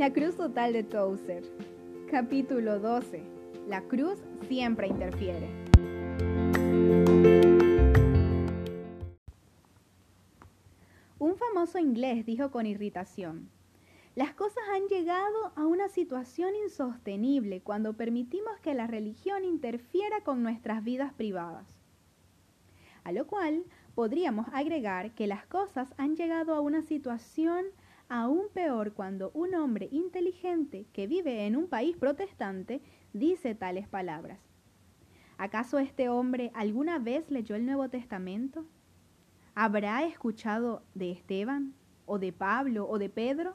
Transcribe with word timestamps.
La 0.00 0.14
cruz 0.14 0.34
total 0.34 0.72
de 0.72 0.82
Tozer. 0.82 1.44
Capítulo 2.10 2.78
12. 2.78 3.22
La 3.68 3.82
cruz 3.82 4.18
siempre 4.48 4.88
interfiere. 4.88 5.46
Un 11.18 11.36
famoso 11.36 11.78
inglés 11.78 12.24
dijo 12.24 12.50
con 12.50 12.64
irritación, 12.64 13.50
las 14.14 14.32
cosas 14.32 14.64
han 14.74 14.88
llegado 14.88 15.52
a 15.54 15.66
una 15.66 15.90
situación 15.90 16.54
insostenible 16.64 17.60
cuando 17.60 17.92
permitimos 17.92 18.58
que 18.60 18.72
la 18.72 18.86
religión 18.86 19.44
interfiera 19.44 20.22
con 20.22 20.42
nuestras 20.42 20.82
vidas 20.82 21.12
privadas. 21.12 21.66
A 23.04 23.12
lo 23.12 23.26
cual 23.26 23.64
podríamos 23.94 24.46
agregar 24.54 25.14
que 25.14 25.26
las 25.26 25.44
cosas 25.44 25.92
han 25.98 26.16
llegado 26.16 26.54
a 26.54 26.60
una 26.62 26.80
situación 26.80 27.66
aún 28.10 28.48
peor 28.52 28.92
cuando 28.92 29.30
un 29.34 29.54
hombre 29.54 29.88
inteligente 29.92 30.84
que 30.92 31.06
vive 31.06 31.46
en 31.46 31.54
un 31.56 31.68
país 31.68 31.96
protestante 31.96 32.82
dice 33.12 33.54
tales 33.54 33.88
palabras. 33.88 34.40
¿Acaso 35.38 35.78
este 35.78 36.08
hombre 36.08 36.50
alguna 36.54 36.98
vez 36.98 37.30
leyó 37.30 37.54
el 37.54 37.64
Nuevo 37.64 37.88
Testamento? 37.88 38.66
¿Habrá 39.54 40.04
escuchado 40.04 40.82
de 40.94 41.12
Esteban 41.12 41.72
o 42.04 42.18
de 42.18 42.32
Pablo 42.32 42.88
o 42.88 42.98
de 42.98 43.08
Pedro? 43.08 43.54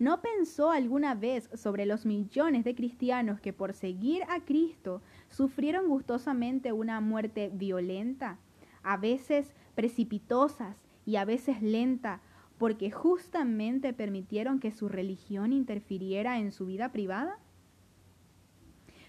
¿No 0.00 0.20
pensó 0.20 0.72
alguna 0.72 1.14
vez 1.14 1.48
sobre 1.54 1.86
los 1.86 2.04
millones 2.04 2.64
de 2.64 2.74
cristianos 2.74 3.40
que 3.40 3.52
por 3.52 3.72
seguir 3.72 4.24
a 4.28 4.40
Cristo 4.44 5.00
sufrieron 5.28 5.88
gustosamente 5.88 6.72
una 6.72 7.00
muerte 7.00 7.50
violenta, 7.54 8.38
a 8.82 8.96
veces 8.96 9.54
precipitosas 9.76 10.76
y 11.06 11.16
a 11.16 11.24
veces 11.24 11.62
lenta, 11.62 12.20
porque 12.58 12.90
justamente 12.90 13.92
permitieron 13.92 14.60
que 14.60 14.70
su 14.70 14.88
religión 14.88 15.52
interfiriera 15.52 16.38
en 16.38 16.52
su 16.52 16.66
vida 16.66 16.92
privada? 16.92 17.38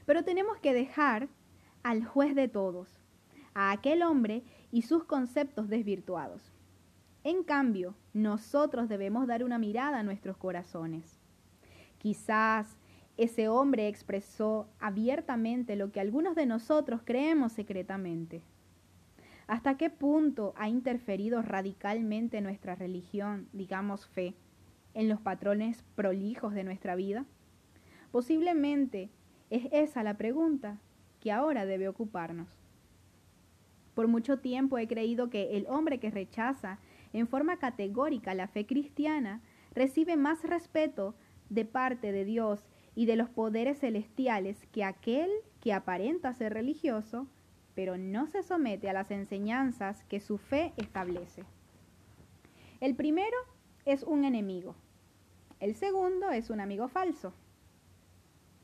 Pero 0.05 0.23
tenemos 0.23 0.57
que 0.57 0.73
dejar 0.73 1.29
al 1.83 2.05
juez 2.05 2.35
de 2.35 2.47
todos, 2.47 2.99
a 3.53 3.71
aquel 3.71 4.03
hombre 4.03 4.43
y 4.71 4.83
sus 4.83 5.03
conceptos 5.03 5.69
desvirtuados. 5.69 6.53
En 7.23 7.43
cambio, 7.43 7.95
nosotros 8.13 8.87
debemos 8.87 9.27
dar 9.27 9.43
una 9.43 9.57
mirada 9.57 9.99
a 9.99 10.03
nuestros 10.03 10.37
corazones. 10.37 11.19
Quizás 11.97 12.77
ese 13.17 13.47
hombre 13.47 13.87
expresó 13.87 14.67
abiertamente 14.79 15.75
lo 15.75 15.91
que 15.91 16.01
algunos 16.01 16.35
de 16.35 16.45
nosotros 16.45 17.01
creemos 17.03 17.53
secretamente. 17.53 18.43
¿Hasta 19.47 19.77
qué 19.77 19.89
punto 19.89 20.53
ha 20.57 20.69
interferido 20.69 21.41
radicalmente 21.41 22.41
nuestra 22.41 22.75
religión, 22.75 23.47
digamos 23.53 24.07
fe, 24.07 24.35
en 24.93 25.07
los 25.07 25.19
patrones 25.21 25.83
prolijos 25.95 26.53
de 26.53 26.63
nuestra 26.63 26.95
vida? 26.95 27.25
Posiblemente 28.11 29.09
es 29.49 29.67
esa 29.71 30.03
la 30.03 30.17
pregunta 30.17 30.79
que 31.19 31.31
ahora 31.31 31.65
debe 31.65 31.87
ocuparnos. 31.87 32.59
Por 33.93 34.07
mucho 34.07 34.39
tiempo 34.39 34.77
he 34.77 34.87
creído 34.87 35.29
que 35.29 35.57
el 35.57 35.67
hombre 35.67 35.99
que 35.99 36.11
rechaza 36.11 36.79
en 37.15 37.27
forma 37.27 37.57
categórica 37.57 38.33
la 38.33 38.49
fe 38.49 38.65
cristiana, 38.65 39.41
recibe 39.73 40.17
más 40.17 40.43
respeto 40.43 41.15
de 41.49 41.63
parte 41.63 42.11
de 42.11 42.25
Dios 42.25 42.59
y 42.93 43.05
de 43.05 43.15
los 43.15 43.29
poderes 43.29 43.79
celestiales 43.79 44.65
que 44.73 44.83
aquel 44.83 45.29
que 45.61 45.71
aparenta 45.71 46.33
ser 46.33 46.53
religioso, 46.53 47.27
pero 47.75 47.97
no 47.97 48.27
se 48.27 48.41
somete 48.41 48.89
a 48.89 48.93
las 48.93 49.11
enseñanzas 49.11 50.03
que 50.05 50.19
su 50.19 50.37
fe 50.37 50.73
establece. 50.77 51.43
El 52.79 52.95
primero 52.95 53.37
es 53.85 54.03
un 54.03 54.25
enemigo. 54.25 54.75
El 55.59 55.75
segundo 55.75 56.31
es 56.31 56.49
un 56.49 56.59
amigo 56.59 56.87
falso. 56.87 57.33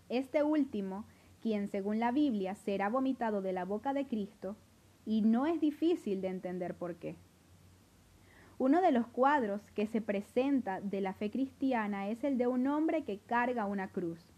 Este 0.09 0.43
último, 0.43 1.05
quien 1.41 1.67
según 1.67 1.99
la 1.99 2.11
Biblia 2.11 2.55
será 2.55 2.89
vomitado 2.89 3.41
de 3.41 3.53
la 3.53 3.65
boca 3.65 3.93
de 3.93 4.07
Cristo, 4.07 4.55
y 5.05 5.21
no 5.21 5.45
es 5.45 5.59
difícil 5.59 6.21
de 6.21 6.27
entender 6.27 6.75
por 6.75 6.95
qué. 6.95 7.15
Uno 8.57 8.81
de 8.81 8.91
los 8.91 9.07
cuadros 9.07 9.61
que 9.71 9.87
se 9.87 10.01
presenta 10.01 10.81
de 10.81 11.01
la 11.01 11.13
fe 11.13 11.31
cristiana 11.31 12.09
es 12.09 12.23
el 12.23 12.37
de 12.37 12.47
un 12.47 12.67
hombre 12.67 13.03
que 13.03 13.17
carga 13.17 13.65
una 13.65 13.87
cruz. 13.87 14.30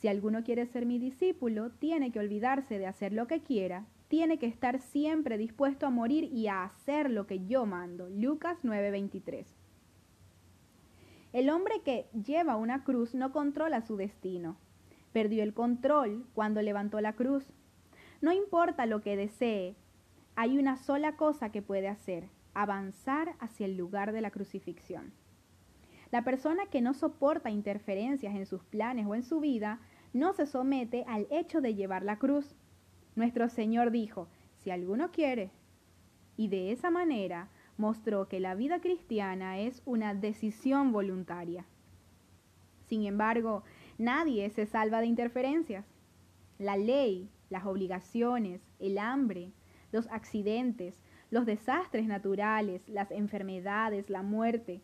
Si 0.00 0.08
alguno 0.08 0.42
quiere 0.42 0.64
ser 0.64 0.86
mi 0.86 0.98
discípulo, 0.98 1.70
tiene 1.72 2.10
que 2.10 2.20
olvidarse 2.20 2.78
de 2.78 2.86
hacer 2.86 3.12
lo 3.12 3.26
que 3.26 3.42
quiera, 3.42 3.84
tiene 4.08 4.38
que 4.38 4.46
estar 4.46 4.80
siempre 4.80 5.36
dispuesto 5.36 5.86
a 5.86 5.90
morir 5.90 6.24
y 6.24 6.48
a 6.48 6.64
hacer 6.64 7.10
lo 7.10 7.26
que 7.26 7.46
yo 7.46 7.66
mando. 7.66 8.08
Lucas 8.08 8.58
9:23. 8.62 9.46
El 11.34 11.50
hombre 11.50 11.82
que 11.84 12.06
lleva 12.12 12.56
una 12.56 12.82
cruz 12.82 13.14
no 13.14 13.30
controla 13.30 13.82
su 13.82 13.96
destino. 13.96 14.56
Perdió 15.12 15.42
el 15.42 15.52
control 15.52 16.26
cuando 16.34 16.62
levantó 16.62 17.00
la 17.00 17.12
cruz. 17.12 17.52
No 18.22 18.32
importa 18.32 18.86
lo 18.86 19.02
que 19.02 19.16
desee, 19.16 19.76
hay 20.34 20.58
una 20.58 20.76
sola 20.76 21.16
cosa 21.16 21.52
que 21.52 21.62
puede 21.62 21.88
hacer, 21.88 22.28
avanzar 22.54 23.34
hacia 23.38 23.66
el 23.66 23.76
lugar 23.76 24.12
de 24.12 24.22
la 24.22 24.30
crucifixión. 24.30 25.12
La 26.10 26.24
persona 26.24 26.66
que 26.66 26.80
no 26.80 26.94
soporta 26.94 27.50
interferencias 27.50 28.34
en 28.34 28.46
sus 28.46 28.64
planes 28.64 29.06
o 29.06 29.14
en 29.14 29.22
su 29.22 29.38
vida 29.38 29.80
no 30.12 30.32
se 30.32 30.46
somete 30.46 31.04
al 31.06 31.26
hecho 31.30 31.60
de 31.60 31.74
llevar 31.74 32.02
la 32.02 32.18
cruz. 32.18 32.56
Nuestro 33.14 33.48
Señor 33.48 33.90
dijo, 33.90 34.28
si 34.62 34.70
alguno 34.70 35.10
quiere, 35.10 35.50
y 36.36 36.48
de 36.48 36.72
esa 36.72 36.90
manera 36.90 37.48
mostró 37.76 38.28
que 38.28 38.40
la 38.40 38.54
vida 38.54 38.80
cristiana 38.80 39.58
es 39.58 39.82
una 39.84 40.14
decisión 40.14 40.92
voluntaria. 40.92 41.64
Sin 42.86 43.04
embargo, 43.04 43.62
nadie 43.98 44.50
se 44.50 44.66
salva 44.66 45.00
de 45.00 45.06
interferencias. 45.06 45.86
La 46.58 46.76
ley, 46.76 47.30
las 47.48 47.64
obligaciones, 47.66 48.60
el 48.78 48.98
hambre, 48.98 49.52
los 49.92 50.06
accidentes, 50.08 51.00
los 51.30 51.46
desastres 51.46 52.06
naturales, 52.06 52.88
las 52.88 53.10
enfermedades, 53.10 54.10
la 54.10 54.22
muerte. 54.22 54.82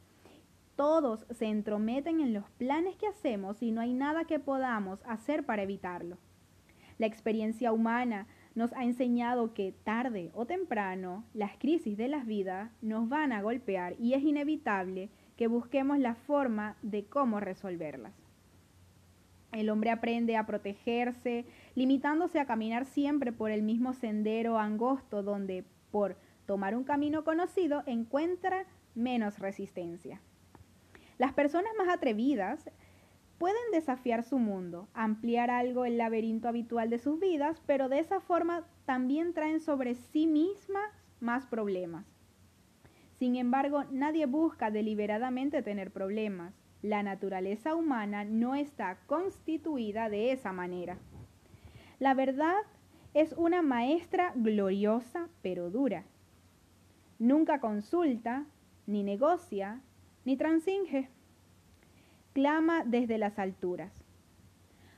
Todos 0.76 1.24
se 1.30 1.46
entrometen 1.46 2.20
en 2.20 2.34
los 2.34 2.50
planes 2.50 2.96
que 2.96 3.06
hacemos 3.06 3.62
y 3.62 3.72
no 3.72 3.80
hay 3.80 3.94
nada 3.94 4.26
que 4.26 4.38
podamos 4.38 5.00
hacer 5.06 5.46
para 5.46 5.62
evitarlo. 5.62 6.18
La 6.98 7.06
experiencia 7.06 7.72
humana 7.72 8.26
nos 8.54 8.74
ha 8.74 8.84
enseñado 8.84 9.54
que 9.54 9.72
tarde 9.72 10.30
o 10.34 10.44
temprano 10.44 11.24
las 11.32 11.56
crisis 11.56 11.96
de 11.96 12.08
las 12.08 12.26
vidas 12.26 12.70
nos 12.82 13.08
van 13.08 13.32
a 13.32 13.40
golpear 13.40 13.96
y 13.98 14.12
es 14.12 14.22
inevitable 14.22 15.08
que 15.38 15.46
busquemos 15.46 15.98
la 15.98 16.14
forma 16.14 16.76
de 16.82 17.06
cómo 17.06 17.40
resolverlas. 17.40 18.14
El 19.52 19.70
hombre 19.70 19.90
aprende 19.90 20.36
a 20.36 20.44
protegerse, 20.44 21.46
limitándose 21.74 22.38
a 22.38 22.46
caminar 22.46 22.84
siempre 22.84 23.32
por 23.32 23.50
el 23.50 23.62
mismo 23.62 23.94
sendero 23.94 24.58
angosto 24.58 25.22
donde, 25.22 25.64
por 25.90 26.16
tomar 26.44 26.76
un 26.76 26.84
camino 26.84 27.24
conocido 27.24 27.82
encuentra 27.86 28.66
menos 28.94 29.38
resistencia. 29.38 30.20
Las 31.18 31.32
personas 31.32 31.72
más 31.78 31.88
atrevidas 31.88 32.70
pueden 33.38 33.70
desafiar 33.72 34.22
su 34.22 34.38
mundo, 34.38 34.88
ampliar 34.94 35.50
algo 35.50 35.84
el 35.84 35.98
laberinto 35.98 36.48
habitual 36.48 36.90
de 36.90 36.98
sus 36.98 37.20
vidas, 37.20 37.60
pero 37.66 37.88
de 37.88 37.98
esa 37.98 38.20
forma 38.20 38.64
también 38.84 39.34
traen 39.34 39.60
sobre 39.60 39.94
sí 39.94 40.26
mismas 40.26 40.90
más 41.20 41.46
problemas. 41.46 42.06
Sin 43.18 43.36
embargo, 43.36 43.84
nadie 43.90 44.26
busca 44.26 44.70
deliberadamente 44.70 45.62
tener 45.62 45.90
problemas. 45.90 46.54
La 46.82 47.02
naturaleza 47.02 47.74
humana 47.74 48.24
no 48.24 48.54
está 48.54 48.98
constituida 49.06 50.08
de 50.08 50.32
esa 50.32 50.52
manera. 50.52 50.98
La 51.98 52.12
verdad 52.12 52.56
es 53.14 53.32
una 53.32 53.62
maestra 53.62 54.32
gloriosa 54.34 55.28
pero 55.40 55.70
dura 55.70 56.04
Nunca 57.18 57.60
consulta, 57.60 58.44
ni 58.86 59.02
negocia, 59.02 59.80
ni 60.26 60.36
transinge. 60.36 61.08
Clama 62.34 62.84
desde 62.84 63.16
las 63.16 63.38
alturas. 63.38 64.04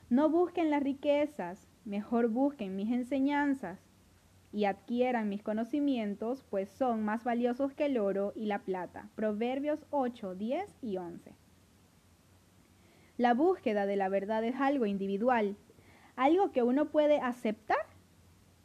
No 0.09 0.29
busquen 0.29 0.69
las 0.69 0.83
riquezas, 0.83 1.69
mejor 1.85 2.27
busquen 2.27 2.75
mis 2.75 2.91
enseñanzas 2.91 3.79
y 4.51 4.65
adquieran 4.65 5.29
mis 5.29 5.41
conocimientos, 5.41 6.43
pues 6.49 6.69
son 6.69 7.05
más 7.05 7.23
valiosos 7.23 7.73
que 7.73 7.85
el 7.85 7.97
oro 7.97 8.33
y 8.35 8.47
la 8.47 8.59
plata. 8.59 9.07
Proverbios 9.15 9.85
8, 9.91 10.35
10 10.35 10.77
y 10.81 10.97
11. 10.97 11.33
La 13.15 13.33
búsqueda 13.33 13.85
de 13.85 13.95
la 13.95 14.09
verdad 14.09 14.43
es 14.43 14.55
algo 14.55 14.85
individual, 14.85 15.55
algo 16.17 16.51
que 16.51 16.63
uno 16.63 16.89
puede 16.89 17.21
aceptar 17.21 17.85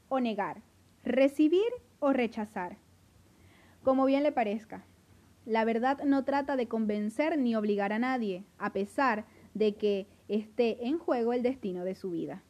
o 0.08 0.18
negar, 0.18 0.62
recibir 1.04 1.70
o 2.00 2.12
rechazar 2.12 2.78
como 3.84 4.06
bien 4.06 4.22
le 4.22 4.32
parezca. 4.32 4.82
La 5.46 5.64
verdad 5.64 6.02
no 6.04 6.24
trata 6.24 6.56
de 6.56 6.68
convencer 6.68 7.38
ni 7.38 7.54
obligar 7.54 7.92
a 7.92 7.98
nadie, 7.98 8.44
a 8.58 8.72
pesar 8.72 9.26
de 9.52 9.76
que 9.76 10.06
esté 10.28 10.86
en 10.86 10.98
juego 10.98 11.32
el 11.32 11.42
destino 11.42 11.84
de 11.84 11.94
su 11.94 12.10
vida. 12.10 12.42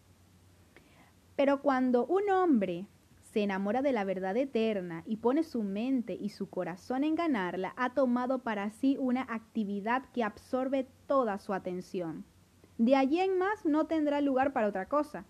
Pero 1.37 1.61
cuando 1.61 2.06
un 2.06 2.31
hombre 2.31 2.87
se 3.35 3.43
enamora 3.43 3.82
de 3.82 3.93
la 3.93 4.05
verdad 4.05 4.37
eterna 4.37 5.02
y 5.06 5.17
pone 5.17 5.43
su 5.43 5.64
mente 5.64 6.14
y 6.14 6.29
su 6.29 6.49
corazón 6.49 7.02
en 7.02 7.17
ganarla, 7.17 7.75
ha 7.76 7.93
tomado 7.93 8.44
para 8.44 8.70
sí 8.70 8.96
una 9.00 9.23
actividad 9.23 10.05
que 10.12 10.23
absorbe 10.23 10.87
toda 11.08 11.41
su 11.41 11.52
atención. 11.52 12.25
De 12.79 12.94
allí 12.94 13.19
en 13.19 13.37
más 13.38 13.64
no 13.64 13.87
tendrá 13.87 14.20
lugar 14.20 14.52
para 14.52 14.69
otra 14.69 14.87
cosa. 14.87 15.25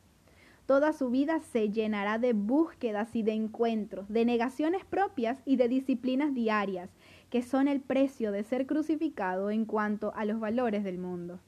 Toda 0.66 0.93
su 0.93 1.11
vida 1.11 1.40
se 1.40 1.70
llenará 1.70 2.19
de 2.19 2.34
búsquedas 2.34 3.16
y 3.16 3.22
de 3.22 3.32
encuentros, 3.32 4.08
de 4.08 4.25
negaciones 4.25 4.84
propias 4.84 5.43
y 5.44 5.56
de 5.56 5.69
disciplinas 5.69 6.34
diarias, 6.34 6.90
que 7.35 7.43
son 7.43 7.67
el 7.67 7.81
precio 7.81 8.31
de 8.31 8.45
ser 8.45 8.65
crucificado 8.65 9.51
en 9.51 9.65
cuanto 9.65 10.15
a 10.15 10.25
los 10.25 10.39
valores 10.39 10.85
del 10.85 10.99
mundo. 10.99 11.41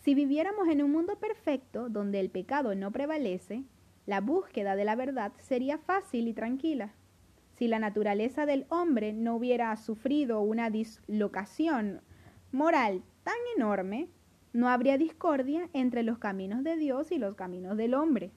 Si 0.00 0.12
viviéramos 0.12 0.66
en 0.66 0.82
un 0.82 0.90
mundo 0.90 1.20
perfecto 1.20 1.88
donde 1.88 2.18
el 2.18 2.30
pecado 2.30 2.74
no 2.74 2.90
prevalece, 2.90 3.62
la 4.06 4.20
búsqueda 4.20 4.74
de 4.74 4.84
la 4.84 4.96
verdad 4.96 5.30
sería 5.38 5.78
fácil 5.78 6.26
y 6.26 6.32
tranquila. 6.32 6.94
Si 7.52 7.68
la 7.68 7.78
naturaleza 7.78 8.44
del 8.44 8.66
hombre 8.70 9.12
no 9.12 9.36
hubiera 9.36 9.76
sufrido 9.76 10.40
una 10.40 10.68
dislocación 10.68 12.00
moral 12.50 13.04
tan 13.22 13.36
enorme, 13.56 14.08
no 14.52 14.68
habría 14.68 14.98
discordia 14.98 15.70
entre 15.74 16.02
los 16.02 16.18
caminos 16.18 16.64
de 16.64 16.76
Dios 16.76 17.12
y 17.12 17.18
los 17.18 17.36
caminos 17.36 17.76
del 17.76 17.94
hombre. 17.94 18.32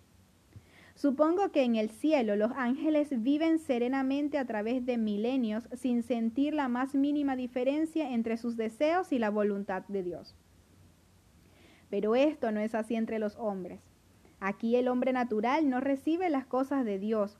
Supongo 1.02 1.52
que 1.52 1.64
en 1.64 1.78
el 1.78 1.90
cielo 1.90 2.36
los 2.36 2.52
ángeles 2.52 3.24
viven 3.24 3.58
serenamente 3.58 4.38
a 4.38 4.46
través 4.46 4.86
de 4.86 5.00
milenios 5.00 5.68
sin 5.74 6.04
sentir 6.04 6.54
la 6.54 6.68
más 6.68 6.94
mínima 6.94 7.36
diferencia 7.36 8.14
entre 8.14 8.38
sus 8.38 8.56
deseos 8.56 9.12
y 9.12 9.18
la 9.18 9.32
voluntad 9.32 9.82
de 9.88 10.04
Dios. 10.04 10.36
Pero 11.90 12.14
esto 12.14 12.52
no 12.52 12.60
es 12.60 12.76
así 12.76 12.94
entre 12.94 13.18
los 13.18 13.36
hombres. 13.38 13.80
Aquí 14.40 14.76
el 14.76 14.88
hombre 14.88 15.12
natural 15.12 15.72
no 15.72 15.80
recibe 15.80 16.30
las 16.30 16.46
cosas 16.46 16.86
de 16.86 17.00
Dios. 17.00 17.40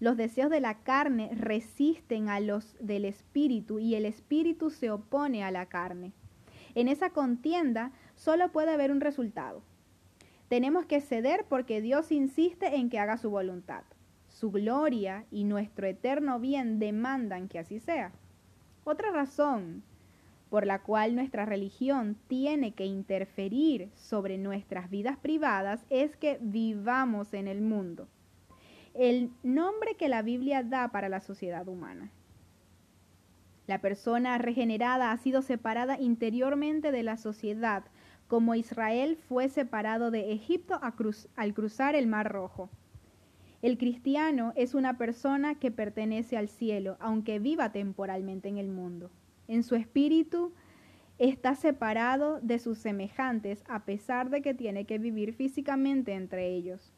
Los 0.00 0.16
deseos 0.16 0.48
de 0.48 0.62
la 0.62 0.78
carne 0.82 1.32
resisten 1.34 2.30
a 2.30 2.40
los 2.40 2.78
del 2.80 3.04
espíritu 3.04 3.78
y 3.78 3.94
el 3.94 4.06
espíritu 4.06 4.70
se 4.70 4.90
opone 4.90 5.44
a 5.44 5.50
la 5.50 5.66
carne. 5.66 6.14
En 6.74 6.88
esa 6.88 7.10
contienda 7.10 7.92
solo 8.14 8.52
puede 8.52 8.70
haber 8.70 8.90
un 8.90 9.02
resultado. 9.02 9.62
Tenemos 10.52 10.84
que 10.84 11.00
ceder 11.00 11.46
porque 11.48 11.80
Dios 11.80 12.12
insiste 12.12 12.76
en 12.76 12.90
que 12.90 12.98
haga 12.98 13.16
su 13.16 13.30
voluntad. 13.30 13.84
Su 14.28 14.50
gloria 14.50 15.24
y 15.30 15.44
nuestro 15.44 15.86
eterno 15.86 16.38
bien 16.38 16.78
demandan 16.78 17.48
que 17.48 17.58
así 17.58 17.80
sea. 17.80 18.12
Otra 18.84 19.10
razón 19.12 19.82
por 20.50 20.66
la 20.66 20.82
cual 20.82 21.14
nuestra 21.14 21.46
religión 21.46 22.18
tiene 22.28 22.74
que 22.74 22.84
interferir 22.84 23.88
sobre 23.94 24.36
nuestras 24.36 24.90
vidas 24.90 25.16
privadas 25.16 25.86
es 25.88 26.18
que 26.18 26.36
vivamos 26.42 27.32
en 27.32 27.48
el 27.48 27.62
mundo. 27.62 28.06
El 28.92 29.30
nombre 29.42 29.94
que 29.94 30.10
la 30.10 30.20
Biblia 30.20 30.62
da 30.62 30.88
para 30.88 31.08
la 31.08 31.22
sociedad 31.22 31.66
humana. 31.66 32.12
La 33.66 33.80
persona 33.80 34.36
regenerada 34.36 35.12
ha 35.12 35.16
sido 35.16 35.40
separada 35.40 35.98
interiormente 35.98 36.92
de 36.92 37.02
la 37.04 37.16
sociedad, 37.16 37.84
como 38.32 38.54
Israel 38.54 39.18
fue 39.28 39.50
separado 39.50 40.10
de 40.10 40.32
Egipto 40.32 40.80
al 41.36 41.52
cruzar 41.52 41.94
el 41.94 42.06
Mar 42.06 42.32
Rojo. 42.32 42.70
El 43.60 43.76
cristiano 43.76 44.54
es 44.56 44.72
una 44.72 44.96
persona 44.96 45.56
que 45.56 45.70
pertenece 45.70 46.38
al 46.38 46.48
cielo, 46.48 46.96
aunque 46.98 47.40
viva 47.40 47.72
temporalmente 47.72 48.48
en 48.48 48.56
el 48.56 48.70
mundo. 48.70 49.10
En 49.48 49.62
su 49.62 49.74
espíritu 49.74 50.54
está 51.18 51.54
separado 51.56 52.40
de 52.40 52.58
sus 52.58 52.78
semejantes 52.78 53.62
a 53.68 53.84
pesar 53.84 54.30
de 54.30 54.40
que 54.40 54.54
tiene 54.54 54.86
que 54.86 54.96
vivir 54.96 55.34
físicamente 55.34 56.14
entre 56.14 56.54
ellos. 56.54 56.94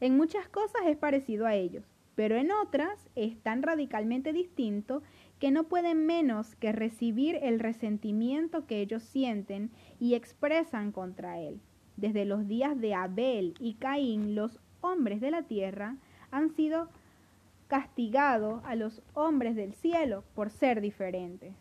En 0.00 0.16
muchas 0.16 0.48
cosas 0.48 0.80
es 0.86 0.96
parecido 0.96 1.44
a 1.44 1.56
ellos, 1.56 1.84
pero 2.14 2.36
en 2.36 2.52
otras 2.52 3.10
es 3.16 3.38
tan 3.42 3.62
radicalmente 3.62 4.32
distinto 4.32 5.02
que 5.38 5.50
no 5.50 5.64
pueden 5.64 6.06
menos 6.06 6.54
que 6.56 6.72
recibir 6.72 7.38
el 7.42 7.60
resentimiento 7.60 8.66
que 8.66 8.80
ellos 8.80 9.02
sienten 9.02 9.70
y 10.00 10.14
expresan 10.14 10.92
contra 10.92 11.38
él. 11.40 11.60
Desde 11.96 12.24
los 12.24 12.46
días 12.46 12.78
de 12.80 12.94
Abel 12.94 13.54
y 13.58 13.74
Caín, 13.74 14.34
los 14.34 14.60
hombres 14.80 15.20
de 15.20 15.30
la 15.30 15.42
tierra 15.42 15.96
han 16.30 16.50
sido 16.50 16.88
castigado 17.68 18.62
a 18.64 18.76
los 18.76 19.02
hombres 19.14 19.56
del 19.56 19.74
cielo 19.74 20.24
por 20.34 20.50
ser 20.50 20.80
diferentes. 20.80 21.54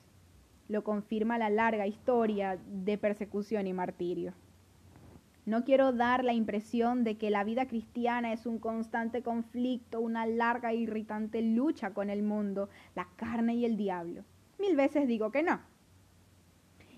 Lo 0.68 0.83
confirma 0.83 1.38
la 1.38 1.50
larga 1.50 1.88
historia 1.88 2.60
de 2.68 2.98
persecución 2.98 3.68
y 3.68 3.74
martirio. 3.74 4.33
No 5.46 5.64
quiero 5.64 5.94
dar 5.94 6.24
la 6.24 6.34
impresión 6.34 7.04
de 7.04 7.18
que 7.18 7.30
la 7.30 7.44
vida 7.44 7.68
cristiana 7.68 8.34
es 8.34 8.48
un 8.48 8.58
constante 8.58 9.22
conflicto, 9.22 10.02
una 10.02 10.26
larga 10.26 10.72
e 10.72 10.78
irritante 10.78 11.42
lucha 11.44 11.94
con 11.94 12.10
el 12.10 12.24
mundo, 12.24 12.70
la 12.96 13.08
carne 13.16 13.54
y 13.56 13.66
el 13.66 13.78
diablo. 13.78 14.24
Mil 14.58 14.76
veces 14.76 15.08
digo 15.08 15.32
que 15.32 15.44
no. 15.44 15.62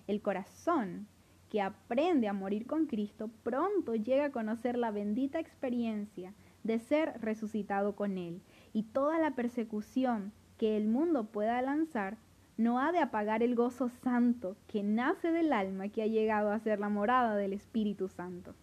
El 0.08 0.22
corazón 0.22 1.08
que 1.50 1.62
aprende 1.62 2.30
a 2.30 2.34
morir 2.34 2.68
con 2.68 2.86
Cristo 2.86 3.30
pronto 3.44 3.96
llega 3.96 4.26
a 4.26 4.32
conocer 4.32 4.78
la 4.78 4.92
bendita 4.92 5.40
experiencia 5.40 6.34
de 6.64 6.80
ser 6.80 7.20
resucitado 7.22 7.96
con 7.96 8.18
Él 8.18 8.42
y 8.72 8.84
toda 8.84 9.20
la 9.20 9.32
persecución 9.32 10.32
que 10.58 10.78
el 10.78 10.88
mundo 10.88 11.26
pueda 11.26 11.62
lanzar 11.62 12.18
no 12.58 12.80
ha 12.80 12.92
de 12.92 13.00
apagar 13.00 13.44
el 13.44 13.56
gozo 13.56 13.90
santo 13.90 14.58
que 14.68 14.84
nace 14.84 15.32
del 15.32 15.54
alma 15.54 15.90
que 15.90 16.02
ha 16.02 16.08
llegado 16.08 16.52
a 16.52 16.60
ser 16.60 16.80
la 16.80 16.90
morada 16.90 17.36
del 17.36 17.54
Espíritu 17.54 18.10
Santo. 18.10 18.56